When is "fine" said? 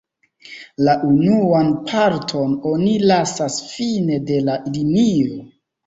3.71-4.21